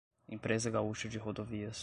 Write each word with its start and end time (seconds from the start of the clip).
Empresa 0.27 0.71
Gaúcha 0.71 1.07
de 1.07 1.19
Rodovias 1.19 1.79